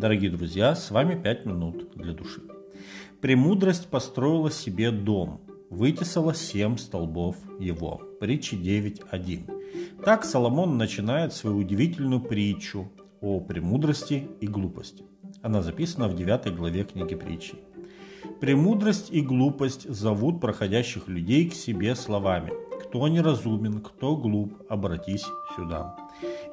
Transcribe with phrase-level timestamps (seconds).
[0.00, 2.40] Дорогие друзья, с вами 5 минут для души.
[3.20, 8.00] Премудрость построила себе дом, вытесала семь столбов его.
[8.18, 10.02] Притча 9.1.
[10.02, 12.90] Так Соломон начинает свою удивительную притчу
[13.20, 15.04] о премудрости и глупости.
[15.42, 17.56] Она записана в 9 главе книги притчи.
[18.40, 22.52] Премудрость и глупость зовут проходящих людей к себе словами
[22.84, 25.94] «Кто неразумен, кто глуп, обратись сюда».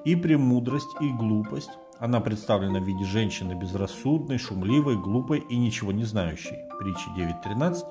[0.03, 6.03] И премудрость, и глупость она представлена в виде женщины безрассудной, шумливой, глупой и ничего не
[6.03, 6.57] знающей.
[6.79, 7.83] Притча 9.13.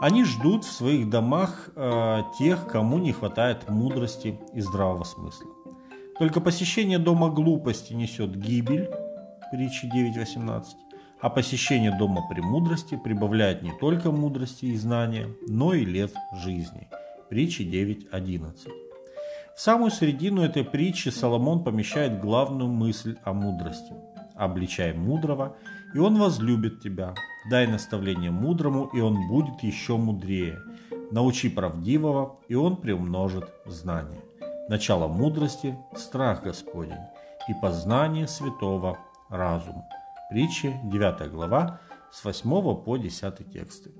[0.00, 5.48] Они ждут в своих домах э, тех, кому не хватает мудрости и здравого смысла.
[6.18, 8.88] Только посещение дома глупости несет гибель.
[9.50, 10.64] Притча 9.18.
[11.20, 16.12] А посещение дома премудрости прибавляет не только мудрости и знания, но и лет
[16.44, 16.88] жизни.
[17.28, 18.87] Притча 9.11.
[19.58, 23.92] В самую середину этой притчи Соломон помещает главную мысль о мудрости.
[24.36, 25.56] «Обличай мудрого,
[25.92, 27.12] и он возлюбит тебя.
[27.50, 30.60] Дай наставление мудрому, и он будет еще мудрее.
[31.10, 34.20] Научи правдивого, и он приумножит знание.
[34.68, 37.02] Начало мудрости– страх Господень,
[37.48, 38.96] и познание святого–
[39.28, 39.82] разум».
[40.30, 41.80] Притча, 9 глава,
[42.12, 43.90] с 8 по 10 тексты.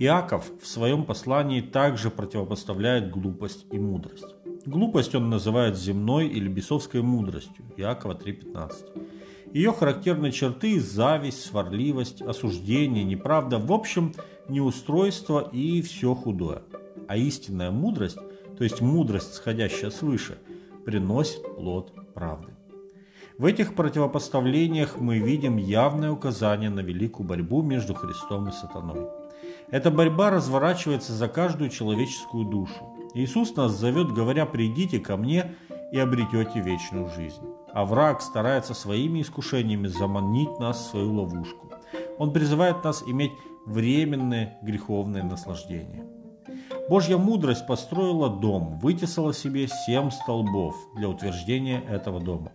[0.00, 4.36] Иаков в своем послании также противопоставляет глупость и мудрость.
[4.64, 9.52] Глупость он называет земной или бесовской мудростью, Иакова 3.15.
[9.52, 14.14] Ее характерные черты– зависть, сварливость, осуждение, неправда, в общем,
[14.48, 16.62] неустройство и все худое.
[17.08, 18.18] А истинная мудрость,
[18.56, 20.38] то есть мудрость, сходящая свыше,
[20.84, 22.52] приносит плод правды.
[23.36, 29.17] В этих противопоставлениях мы видим явное указание на великую борьбу между Христом и сатаной.
[29.70, 32.96] Эта борьба разворачивается за каждую человеческую душу.
[33.14, 35.56] Иисус нас зовет, говоря, «Придите ко мне
[35.92, 37.42] и обретете вечную жизнь».
[37.72, 41.70] А враг старается своими искушениями заманить нас в свою ловушку.
[42.18, 43.32] Он призывает нас иметь
[43.66, 46.06] временные греховные наслаждения.
[46.88, 52.52] Божья мудрость построила дом, вытесала себе семь столбов для утверждения этого дома.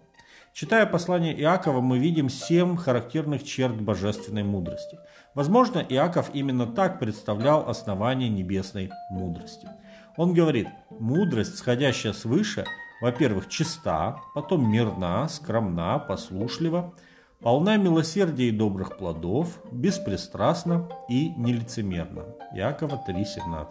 [0.53, 4.99] Читая послание Иакова, мы видим семь характерных черт божественной мудрости.
[5.33, 9.67] Возможно, Иаков именно так представлял основание небесной мудрости.
[10.15, 12.65] Он говорит, мудрость, сходящая свыше,
[13.01, 16.93] во-первых, чиста, потом мирна, скромна, послушлива,
[17.39, 22.25] полна милосердия и добрых плодов, беспристрастна и нелицемерна.
[22.53, 23.69] Иакова 3,17.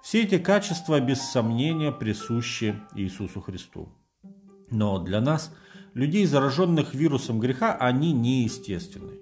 [0.00, 3.88] Все эти качества без сомнения присущи Иисусу Христу.
[4.70, 5.52] Но для нас–
[5.94, 9.12] людей, зараженных вирусом греха, они неестественны.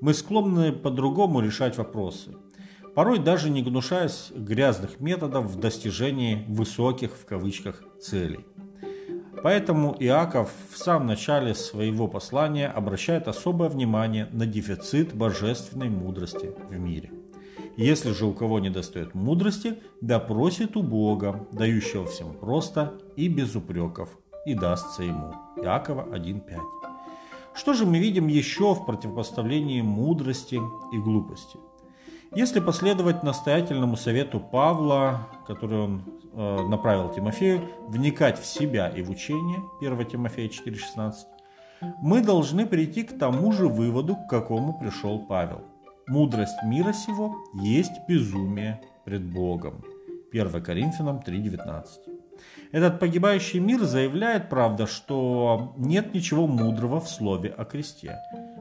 [0.00, 2.36] Мы склонны по-другому решать вопросы,
[2.94, 8.44] порой даже не гнушаясь грязных методов в достижении высоких в кавычках целей.
[9.42, 16.78] Поэтому Иаков в самом начале своего послания обращает особое внимание на дефицит божественной мудрости в
[16.78, 17.10] мире.
[17.76, 23.28] Если же у кого не достает мудрости, да просит у Бога, дающего всем просто и
[23.28, 25.34] без упреков, и дастся ему.
[25.62, 26.58] Иакова 1.5.
[27.54, 30.60] Что же мы видим еще в противопоставлении мудрости
[30.92, 31.58] и глупости?
[32.34, 36.02] Если последовать настоятельному совету Павла, который он
[36.32, 41.12] э, направил Тимофею, вникать в себя и в учение, 1 Тимофея 4.16,
[42.02, 45.62] мы должны прийти к тому же выводу, к какому пришел Павел.
[46.06, 49.82] Мудрость мира сего есть безумие пред Богом.
[50.32, 52.15] 1 Коринфянам 3.19.
[52.72, 58.18] Этот погибающий мир заявляет, правда, что нет ничего мудрого в слове о кресте.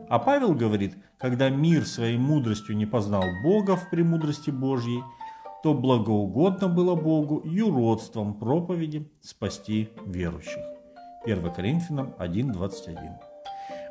[0.10, 5.02] А Павел говорит, когда мир своей мудростью не познал Бога в премудрости Божьей,
[5.64, 10.62] то благоугодно было Богу юродством проповеди спасти верующих.
[11.26, 12.98] 1 Коринфянам 1.21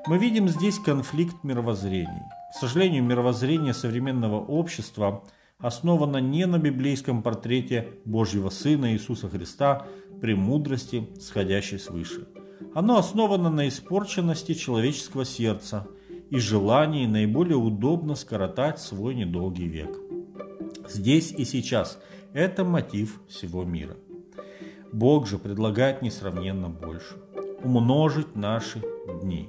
[0.07, 2.23] Мы видим здесь конфликт мировоззрений.
[2.53, 5.25] К сожалению, мировоззрение современного общества
[5.65, 9.87] основано не на библейском портрете Божьего Сына Иисуса Христа,
[10.21, 12.29] премудрости, сходящей свыше.
[12.75, 15.89] Оно основано на испорченности человеческого сердца
[16.29, 19.99] и желании наиболее удобно скоротать свой недолгий век.
[20.87, 21.99] Здесь и сейчас
[22.35, 23.97] это мотив всего мира.
[24.93, 27.17] Бог же предлагает несравненно больше–
[27.65, 28.83] умножить наши
[29.23, 29.49] дни.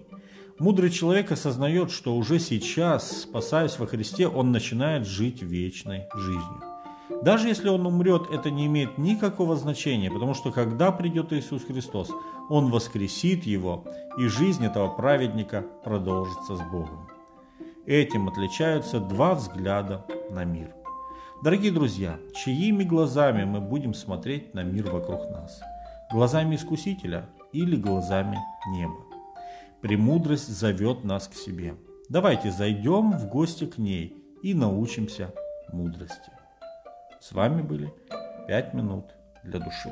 [0.57, 6.63] Мудрый человек осознает, что уже сейчас, спасаясь во Христе, он начинает жить вечной жизнью.
[7.21, 12.09] Даже если он умрет, это не имеет никакого значения, потому что когда придет Иисус Христос,
[12.49, 13.83] Он воскресит его,
[14.17, 17.09] и жизнь этого праведника продолжится с Богом.
[17.85, 20.73] Этим отличаются два взгляда на мир.
[21.43, 25.59] Дорогие друзья, чьими глазами мы будем смотреть на мир вокруг нас?
[26.11, 29.04] Глазами Искусителя или глазами неба?
[29.85, 31.75] Премудрость зовет нас к себе.
[32.09, 35.31] Давайте зайдем в гости к ней и научимся
[35.71, 36.31] мудрости.
[37.21, 37.93] С вами были
[38.47, 39.05] «Пять минут
[39.43, 39.91] для души».